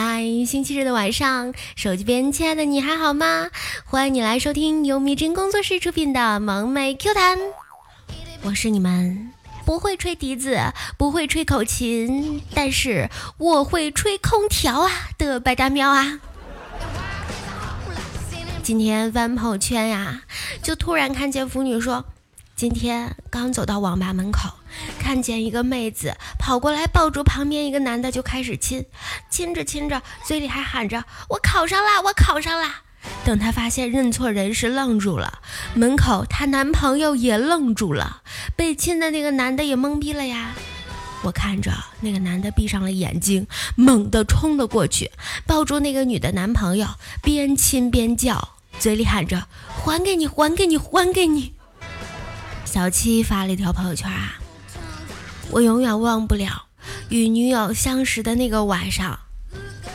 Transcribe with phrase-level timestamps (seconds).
[0.00, 3.50] 嗨，星期日的晚上，手机边亲爱的你还好吗？
[3.84, 7.36] 欢迎你来收听由迷真工作室出品的萌妹 Q 弹，
[8.42, 9.32] 我是你们
[9.66, 10.56] 不会吹笛子、
[10.96, 14.88] 不会吹口琴，但是我会吹空调啊
[15.18, 16.20] 的白大喵啊。
[18.62, 20.22] 今天翻朋友圈呀，
[20.62, 22.04] 就突然看见腐女说，
[22.58, 24.50] 今天刚走到网吧门口。
[24.98, 28.84] 看见一个妹子跑过来抱住旁边一个男的就开始亲，
[29.30, 32.82] 亲着亲着嘴里还喊着我考上啦，我考上啦。
[33.24, 35.38] 等她发现认错人时愣住了，
[35.74, 38.22] 门口她男朋友也愣住了，
[38.56, 40.56] 被亲的那个男的也懵逼了呀。
[41.22, 43.46] 我看着那个男的闭上了眼睛，
[43.76, 45.12] 猛地冲了过去，
[45.46, 46.88] 抱住那个女的男朋友，
[47.22, 51.54] 边亲边叫，嘴里喊着还给你，还给你，还给你。
[52.68, 54.34] 小七发了一条朋友圈啊。
[55.50, 56.66] 我永远忘不了
[57.08, 59.20] 与女友相识的那个晚上。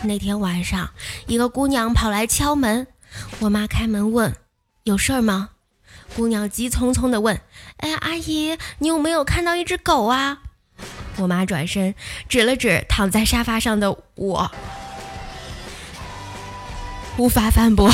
[0.01, 0.89] 那天晚上，
[1.27, 2.87] 一个姑娘跑来敲门，
[3.39, 4.35] 我妈开门问
[4.83, 5.51] ：“有事儿吗？”
[6.17, 7.39] 姑娘急匆匆地问
[7.77, 10.39] ：“哎，阿姨，你有没有看到一只狗啊？”
[11.17, 11.93] 我妈转身
[12.27, 14.51] 指了指躺在沙发上的我，
[17.17, 17.91] 无法反驳。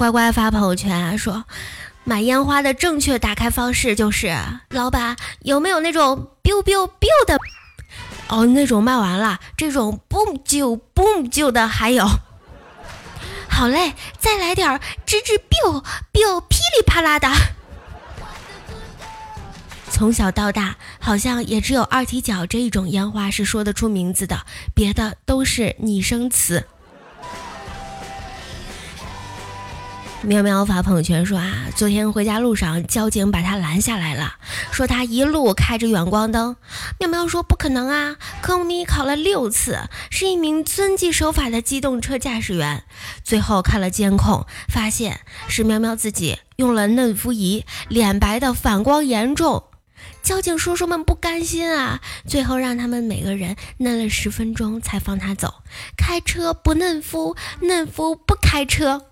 [0.00, 1.44] 乖乖发朋友圈说。
[2.04, 4.34] 买烟花的正确打开方式就是，
[4.70, 7.36] 老板有没有那种 biu biu biu 的？
[8.28, 12.08] 哦，那种卖完了，这种 boom 就 boom 就的还有。
[13.46, 17.28] 好嘞，再来点吱吱 biu biu 噼里啪啦的。
[19.90, 26.66] 从小到大，好像也只有二踢脚这一种烟花是说得出名字的，别的都是拟声词。
[30.22, 34.34] 喵喵发朋友圈说啊，昨天回家路上，交警把他拦下来了，
[34.70, 36.56] 说他一路开着远光灯。
[36.98, 39.78] 喵喵说不可能啊，科目一考了六次，
[40.10, 42.84] 是一名遵纪守法的机动车驾驶员。
[43.24, 49.64] 最后看了监控，发现是喵喵自己用了嫩肤仪，脸白的反光严重。
[50.22, 55.62] 交警叔叔们不甘心啊，最后让他们每个人嫩了十分钟才放他走。
[55.96, 59.06] 开车不嫩肤，嫩肤不开车。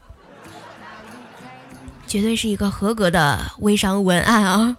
[2.08, 4.76] 绝对是一个合格的微商文案啊！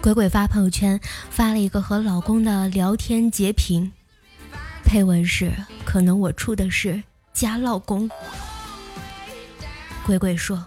[0.00, 3.92] 鬼鬼发朋友圈发了一个和老公的聊天截屏，
[4.82, 5.52] 配文是：
[5.84, 7.02] 可能我处的是
[7.34, 8.10] 假老公。
[10.06, 10.66] 鬼鬼说：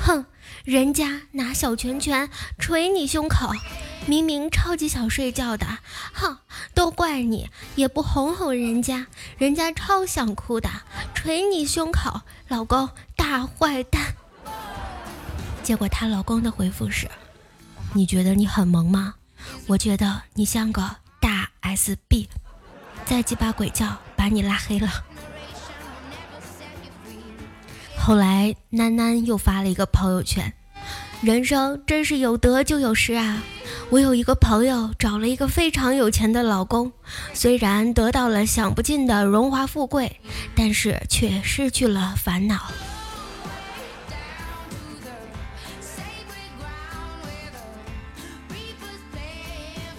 [0.00, 0.26] 哼，
[0.64, 3.52] 人家拿小拳拳捶你胸口，
[4.06, 5.66] 明明超级想睡觉的，
[6.12, 6.38] 哼，
[6.74, 10.68] 都怪你也不哄哄人家，人家超想哭的，
[11.14, 14.16] 捶你胸口，老公大坏蛋。
[15.68, 17.06] 结果她老公的回复是
[17.92, 19.16] ：“你觉得你很萌吗？
[19.66, 22.26] 我觉得你像个大 SB。”
[23.04, 24.88] 再鸡巴鬼叫，把你拉黑了。
[27.98, 30.54] 后来囡囡又发了一个朋友圈
[31.20, 33.42] ：“人生真是有得就有失啊！
[33.90, 36.90] 我有一个朋友找了一个非常有钱的老公，
[37.34, 40.18] 虽然得到了享不尽的荣华富贵，
[40.54, 42.72] 但是却失去了烦恼。”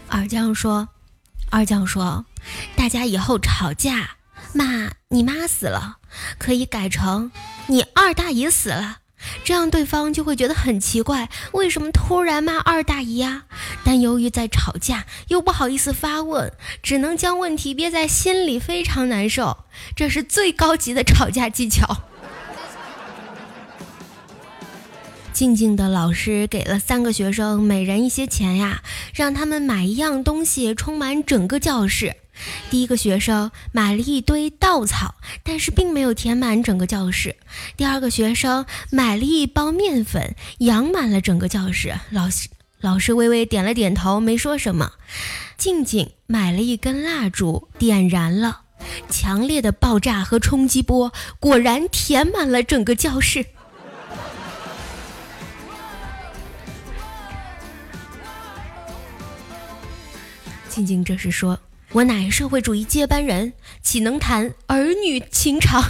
[0.10, 0.90] 二将说
[1.50, 2.26] ：“二将说，
[2.76, 4.18] 大家以后吵架
[4.54, 5.98] 骂你妈死了，
[6.38, 7.32] 可以改成
[7.68, 8.98] 你二大姨死了，
[9.44, 13.44] 这样对方就会觉得很奇怪，为什么突然骂二大姨呀？
[13.84, 19.66] 但由于在吵架，又不好意思发问，只能将问题憋在心里，非常难受。
[19.96, 22.06] 这是最高级的吵架技巧。”
[25.32, 28.82] 静静的老师给了三个学生每人一些钱呀，
[29.14, 32.16] 让他们买一样东西充满整个教室。
[32.70, 37.38] 第一个学生买了一堆稻草，但是并没有填满整个教室。
[37.78, 41.98] 第二个学生买了一包面粉，养满了整个教室。
[42.10, 42.50] 老师
[42.82, 44.92] 老师微微点了点头，没说什么。
[45.58, 48.62] 静静买了一根蜡烛，点燃了，
[49.10, 53.46] 强烈的爆炸和冲击波果然填满了整个教室。
[60.70, 61.60] 静静这是说
[61.92, 65.84] ：“我乃社会主义接班人，岂能谈儿女情长？”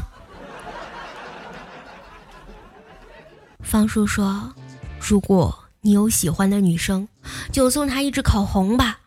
[3.62, 4.56] 方叔说
[5.00, 7.08] ：“如果你有喜欢的女生，
[7.52, 9.00] 就送她一支口红吧，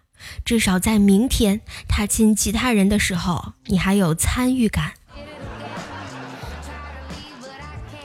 [0.44, 4.92] 至少在明天她亲其他人的时候，你还有参与感。”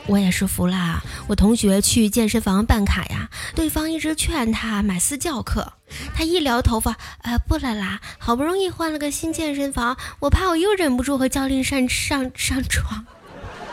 [0.08, 1.04] 我也是服了。
[1.28, 5.73] 我同学去健身房办卡呀，对方一直劝他买私教课，
[6.15, 13.05] 他一撩头发，呃，不了啦，好不容易换了个新健身房，我怕我又忍不住和教练上上上床。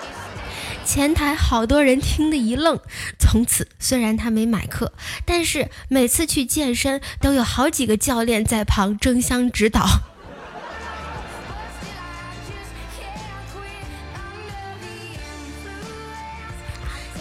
[0.85, 2.79] 前台好多人听得一愣，
[3.19, 4.93] 从此虽然他没买课，
[5.25, 10.14] 但是每次去健身都有好几个教练在旁争相指导。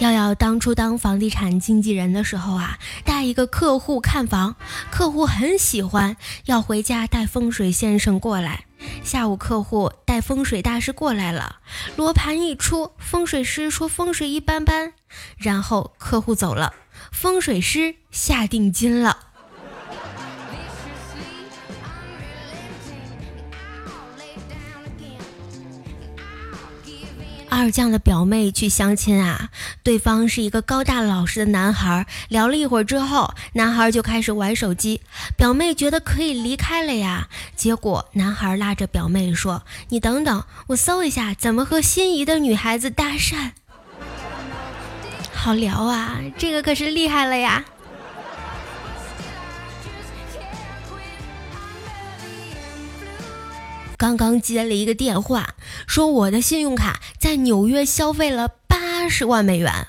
[0.03, 4.57] 耀耀当初当房地产经纪人的时候啊，带一个客户看房，
[4.91, 8.65] 客户很喜欢，要回家带风水先生过来。
[9.01, 11.61] 下午客户带风水大师过来了，
[11.95, 14.91] 罗盘一出，风水师说风水一般般，
[15.37, 16.73] 然后客户走了，
[17.13, 19.17] 风水师下定金了。
[27.55, 29.49] 二将的表妹去相亲啊，
[29.83, 32.07] 对方是一个高大老实的男孩。
[32.27, 35.01] 聊了一会儿之后，男孩就开始玩手机。
[35.37, 43.51] 表妹觉得可以离开了呀，结果男孩拉着表妹说：“你等等，我搜一下怎么和心仪的女孩子搭讪。”
[45.31, 47.63] 好聊啊，这个可是厉害了呀。
[54.03, 55.55] 刚刚接了一个电话，
[55.87, 59.87] 说我的信用卡在纽约消费了八十万美元。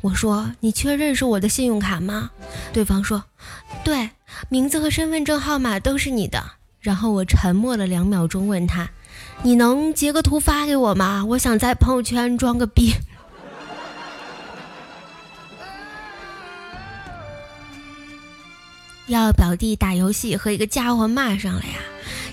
[0.00, 2.32] 我说：“你确认是我的信用卡吗？”
[2.74, 3.22] 对方说
[3.84, 4.10] ：“对，
[4.48, 6.42] 名字和身份证号码都是你的。”
[6.82, 8.90] 然后我沉默了两秒钟，问他
[9.46, 11.24] ：“你能截个图发给我吗？
[11.24, 12.94] 我想在朋友圈装个逼。”
[19.06, 21.78] 要表弟打游戏和一个家伙骂上了呀。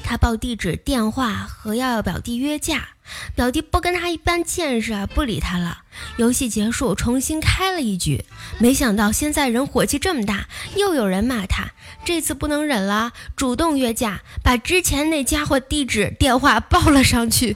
[0.09, 2.89] 他报地址、电话和耀耀表弟约架，
[3.35, 5.83] 表弟不跟他一般见识，不理他了。
[6.17, 8.25] 游戏结束，重新开了一局，
[8.57, 11.69] 没想到现在人火气这么大，又有人骂他。
[12.03, 17.55] 这次不能忍了，主动约架，把之前那家伙地址、电话报了上去。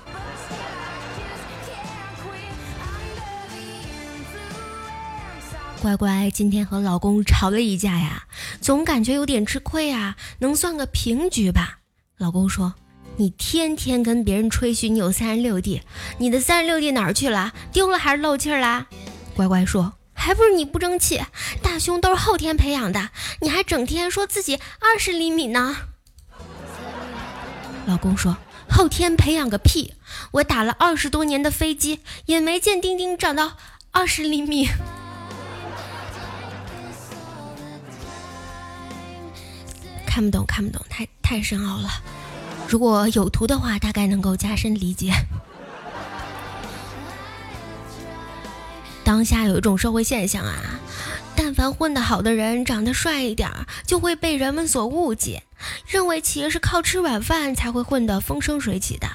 [5.81, 8.25] 乖乖，今天和老公吵了一架呀，
[8.61, 11.79] 总感觉有点吃亏啊，能算个平局吧？
[12.23, 12.73] 老公说
[13.19, 15.81] ：“你天天跟别人吹嘘你有三十六 D，
[16.19, 17.51] 你的三十六 D 哪儿去了？
[17.73, 18.87] 丢了还是漏气儿啦？”
[19.35, 21.21] 乖乖说：“还不是你不争气，
[21.61, 23.09] 大胸都是后天培养的，
[23.41, 25.75] 你还整天说自己二十厘米呢。”
[27.87, 28.37] 老公说
[28.71, 29.93] ：“后天培养个屁！
[30.31, 33.57] 我打了二十多年的飞机，也没见丁丁长到
[33.91, 34.69] 二十厘米。”
[40.07, 41.89] 看不懂，看不懂，太太深奥了。
[42.67, 45.11] 如果有图的话，大概能够加深理解。
[49.03, 50.79] 当下有一种社会现象啊，
[51.35, 53.49] 但凡混得好的人，长得帅一点，
[53.85, 55.43] 就会被人们所误解，
[55.85, 59.07] 认为企业是靠吃软饭才会混得风生水起的，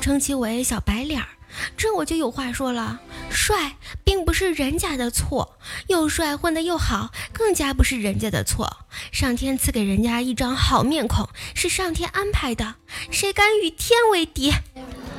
[0.00, 1.28] 称其为小白脸儿。
[1.76, 3.00] 这我就有话说了，
[3.30, 5.58] 帅并不是人家的错，
[5.88, 8.78] 又帅混得又好，更加不是人家的错。
[9.12, 12.76] 上天赐给人家一张好面孔，是上天安排的，
[13.10, 14.52] 谁敢与天为敌？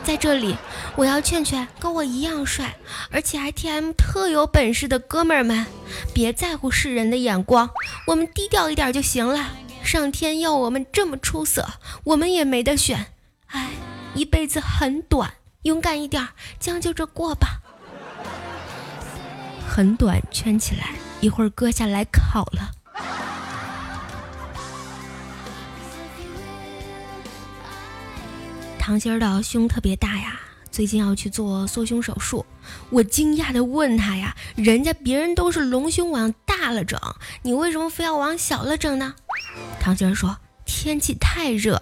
[0.04, 0.56] 在这里，
[0.96, 2.78] 我要劝劝跟我一样帅，
[3.12, 5.66] 而且还 T M 特有本事的哥们儿们，
[6.14, 7.70] 别在乎世人的眼光，
[8.08, 9.52] 我们低调一点就行了。
[9.84, 11.68] 上天要我们这么出色，
[12.06, 13.08] 我们也没得选。
[13.48, 13.72] 哎，
[14.16, 15.34] 一辈子很短。
[15.68, 16.26] 勇敢一点，
[16.62, 17.60] 将就着过吧。
[19.68, 22.72] 很短，圈起来，一会儿割下来烤了。
[28.80, 30.40] 唐心儿的胸特别大呀，
[30.72, 32.46] 最近要去做缩胸手术。
[32.90, 36.98] 我惊讶的问他呀：“人家别人都是隆胸往大了整，
[37.42, 39.14] 你为什么非要往小了整呢？”
[39.82, 40.38] 唐心儿说。
[40.68, 41.82] 天气太热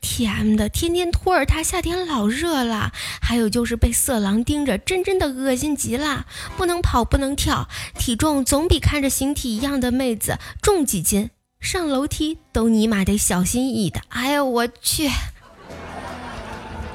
[0.00, 2.92] ，T.M 的天天托儿，他夏天老热了。
[3.22, 6.26] 还有就是被色狼盯着，真真的恶心极了。
[6.56, 11.30] 不能跑，不能跳，体重总比看着形体一样的妹子重几斤。
[11.60, 14.02] 上楼梯都尼玛得小心翼翼的。
[14.08, 15.08] 哎呦，我去！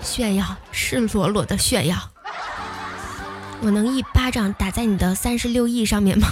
[0.04, 2.12] 炫耀，赤裸裸的炫耀。
[3.62, 6.28] 我能一巴掌打在你的三十六亿上面吗？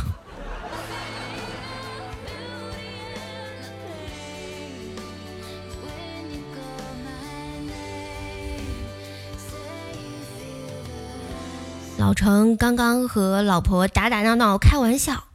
[12.08, 15.26] 老程刚刚和老婆打打闹闹开玩笑，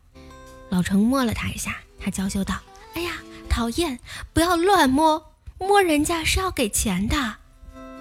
[0.71, 2.55] 老程摸了他一下，他娇羞道
[2.97, 3.13] ：“哎呀，
[3.47, 4.01] 讨厌，
[4.33, 7.35] 不要乱摸，摸人家是要给钱的。”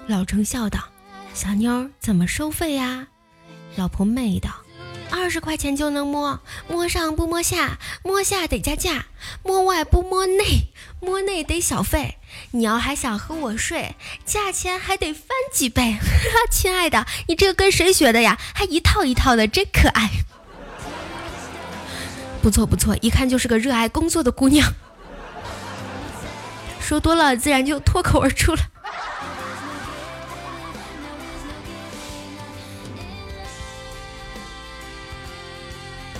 [0.08, 0.84] 老程笑道
[1.34, 3.08] ：“小妞怎么收费呀？”
[3.76, 4.48] 老婆媚道
[5.12, 9.04] ：“二十块钱就能摸，摸上不摸下，摸下得加价，
[9.42, 10.71] 摸外不摸内，
[11.02, 12.16] 摸内得小费。
[12.52, 13.94] 你要还想和我睡，
[14.24, 15.98] 价钱还得翻几倍。
[16.50, 18.38] 亲爱的，你这个跟谁学的呀？
[18.54, 20.08] 还一套一套的，真可爱。
[22.40, 24.72] 不错不错，一看就是个热爱工作的姑娘。
[26.80, 28.60] 说多了，自然就脱口而出了。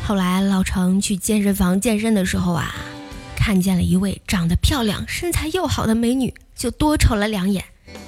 [0.05, 2.75] 后来老程去健身房健身的时候啊，
[3.45, 7.65] 看见了一位长得漂亮、身材又好的美女，就多瞅了两眼。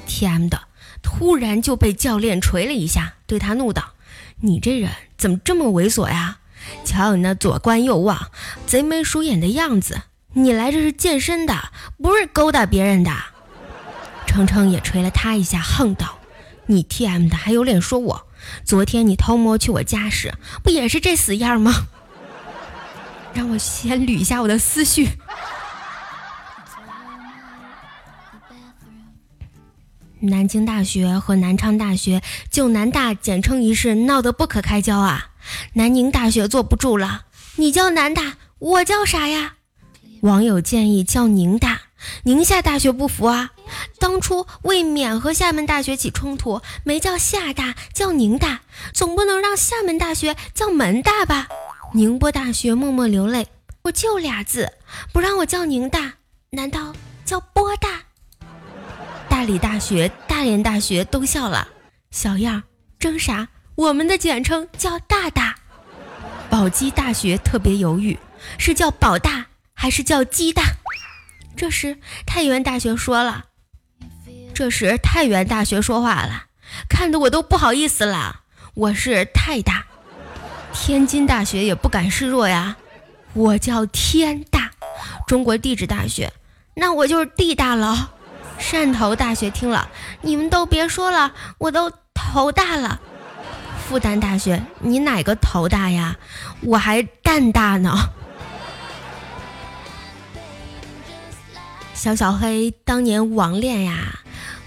[0.06, 0.48] T.M.
[0.48, 0.68] 的，
[1.02, 3.94] 突然就被教练捶了一下，对他怒道
[4.42, 6.38] ：“你这人怎么这么猥琐呀？
[6.84, 8.30] 瞧你那左观右望、
[8.64, 10.02] 贼眉鼠眼的样子，
[10.34, 13.10] 你来这是健身的，不是勾搭别人的。”
[14.28, 16.20] 程程也捶了他一下，哼道
[16.66, 18.28] ：“你 T M 的还有脸说我？”
[18.64, 21.88] 昨天你偷摸去我家时，不也是这死样吗？
[23.34, 25.08] 让我先捋一下我的思绪。
[30.20, 35.30] 南京大学和南昌大学就南大简称一事闹得不可开交啊！
[35.74, 37.26] 南宁大学坐不住了，
[37.56, 39.56] 你叫南大，我叫啥呀？
[40.22, 41.82] 网友建议叫宁大。
[42.24, 43.52] 宁夏大学不服啊！
[43.98, 48.60] 当初为免和厦门大学起冲突，没叫厦大，叫宁大，
[48.92, 51.48] 总不能让厦门大学叫门大吧？
[51.96, 53.46] 宁波大学默默流泪，
[53.82, 54.68] 我就俩字，
[55.12, 56.14] 不让我叫宁大，
[56.50, 56.92] 难道
[57.24, 58.02] 叫波大？
[59.28, 61.68] 大理大学、大连大学都笑了，
[62.10, 62.62] 小样儿，
[62.98, 63.46] 争啥？
[63.76, 65.54] 我们的简称叫大大。
[66.50, 68.18] 宝鸡大学特别犹豫，
[68.58, 70.64] 是叫宝大还是叫鸡大？
[71.56, 73.44] 这时，太原大学说了。
[74.52, 76.46] 这时，太原大学说话了，
[76.88, 78.40] 看得我都不好意思了。
[78.74, 79.86] 我是太大。
[80.74, 82.76] 天津大学也不敢示弱呀，
[83.32, 84.70] 我叫天大。
[85.26, 86.30] 中国地质大学，
[86.74, 88.12] 那我就是地大了。
[88.58, 89.88] 汕头大学听了，
[90.20, 93.00] 你们都别说了，我都头大了。
[93.88, 96.16] 复旦大学，你哪个头大呀？
[96.60, 98.10] 我还蛋大呢。
[101.94, 104.20] 小小黑当年网恋呀，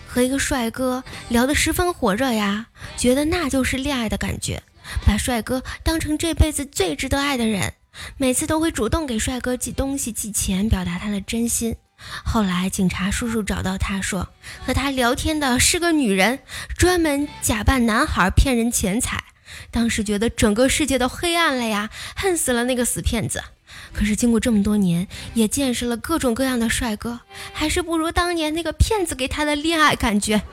[0.07, 4.63] 和一个帅哥聊得十分火热呀，觉得那就是恋爱的感觉，
[5.05, 7.73] 把帅哥当成这辈子最值得爱的人，
[8.17, 11.75] 每次都会主动给帅哥寄东西、寄钱，表达他的真心。
[12.23, 14.29] 后来警察叔叔找到他说，
[14.65, 16.39] 和他聊天的是个女人，
[16.77, 19.23] 专门假扮男孩骗人钱财。
[19.71, 23.43] 当时觉得整个世界都黑暗了呀，恨死了那个死骗子。
[23.93, 27.21] 可是经过这么多年，也见识了各种各样的帅哥，
[27.53, 30.43] 还是不如当年那个骗子给他的恋爱感觉。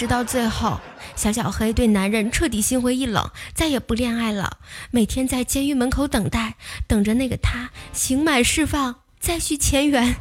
[0.00, 0.80] 直到最后，
[1.14, 4.56] 小小黑对男人彻底心灰意冷，再也不恋爱了，
[4.90, 6.54] 每天在监狱门口等待，
[6.86, 10.16] 等着那个他刑满释放，再续前缘。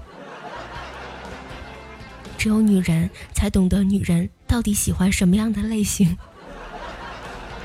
[2.38, 6.18] 只有女人才懂得女人到底喜欢什么样的类型。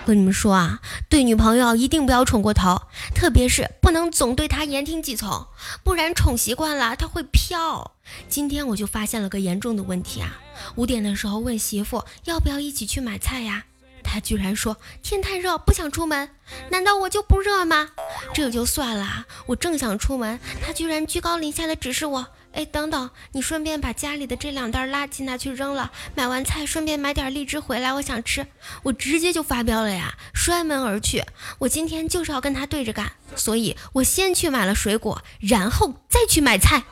[0.07, 2.83] 跟你们说啊，对女朋友一定不要宠过头，
[3.15, 5.47] 特别是不能总对她言听计从，
[5.83, 7.93] 不然宠习惯了她会飘。
[8.29, 10.41] 今天我就发现了个严重的问题啊！
[10.77, 13.65] 五点的时候问媳妇要不要一起去买菜呀，
[14.03, 16.29] 她居然说天太热不想出门。
[16.71, 17.91] 难道我就不热吗？
[18.35, 22.27] 这就算了，我正想出门，她居然居高临下的指示我。
[22.55, 25.91] 哎，等等，你顺便把家里的这两袋垃圾拿去扔了。
[26.15, 28.47] 买完菜顺便买点荔枝回来，我想吃。
[28.85, 31.25] 我直接就发飙了呀，摔门而去。
[31.59, 36.85] 我今天就是要跟他对着干，所以我先去买了水果，然后再去买菜，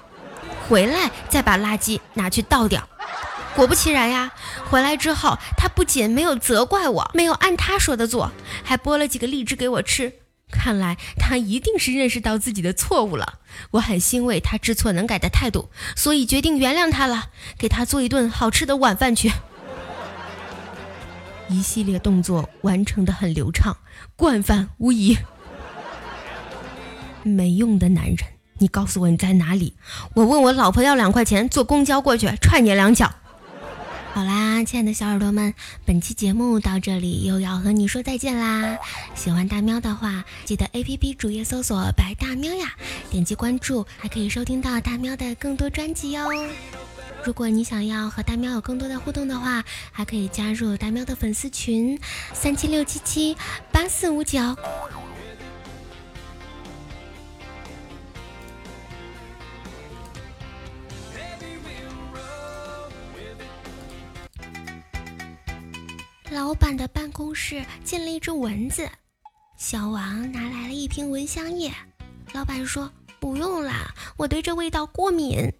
[0.68, 2.88] 回来再把垃圾拿去倒掉。
[3.54, 4.32] 果不其然呀，
[4.68, 8.32] 回来之后他不仅没有责怪我，没有按他说的做，
[8.64, 10.12] 还剥了几个荔枝给我吃。
[10.52, 13.40] 看来他一定是认识到自己的错误了，
[13.72, 19.32] 我很欣慰他知错能改的态度，所以决定原谅他了，给他做一顿好吃的晚饭去。
[21.48, 23.76] 一系列动作完成的很流畅，
[24.14, 25.18] 惯犯无疑。
[27.22, 28.16] 没用的男人，
[28.58, 29.76] 你告诉我你在哪里？
[30.14, 33.12] 我问我老婆要两块钱，坐公交过去踹你两脚。
[34.14, 35.54] 好啦，亲爱的小耳朵们，
[35.86, 38.78] 本期节目到这里又要和你说再见啦！
[39.14, 42.74] 喜欢大喵的话，记得 A P P 主页搜索“白大喵”呀，
[43.10, 46.28] 点击关注，还可以收听到大喵的更多专辑哟。
[47.24, 51.98] 如果你想要和大喵有更多的互动的话，还可以加入大喵的粉丝群：
[52.34, 53.34] 三七六七七
[53.72, 54.38] 八四五九。
[66.52, 68.86] 老板的办公室进了一只蚊子，
[69.56, 71.72] 小王拿来了一瓶蚊香液，
[72.34, 75.50] 老板说不用啦，我对这味道过敏。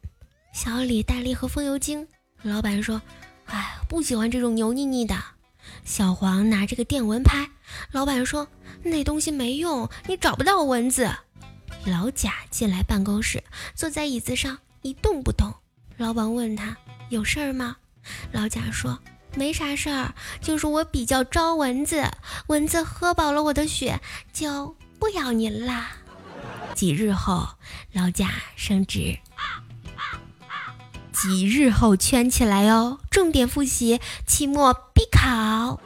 [0.53, 2.07] 小李带了一盒风油精，
[2.43, 3.01] 老板说，
[3.47, 5.17] 哎，不喜欢这种油腻腻的。
[5.83, 7.49] 小黄拿着个电蚊拍，
[7.93, 8.47] 老板说
[8.83, 11.11] 那东西没用，你找不到蚊子。
[11.87, 13.43] 老贾进来办公室，
[13.75, 15.55] 坐在椅子上一动不动。
[15.97, 16.77] 老板问他
[17.09, 17.79] 有事儿吗？
[18.31, 18.99] 老贾说。
[19.35, 22.11] 没啥事儿，就是我比较招蚊子，
[22.49, 24.01] 蚊子喝饱了我的血
[24.33, 25.93] 就不咬您啦。
[26.75, 27.49] 几日后，
[27.93, 29.19] 老贾升职。
[31.13, 35.81] 几日后圈起来哦，重点复习，期末必考。